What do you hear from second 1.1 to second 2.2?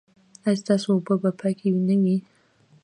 به پاکې نه وي؟